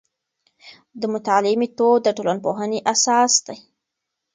د 0.99 1.01
مطالعې 1.13 1.55
میتود 1.61 1.99
د 2.03 2.07
ټولنپوهنې 2.17 2.79
اساس 2.93 3.33
دی. 3.47 3.57